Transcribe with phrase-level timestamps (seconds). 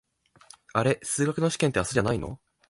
[0.73, 2.39] あれ、数学の試験って明日じゃないの？